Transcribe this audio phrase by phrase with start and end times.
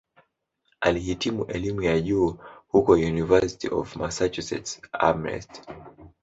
[0.79, 5.63] Alihitimu elimu ya juu huko "University of Massachusetts-Amherst".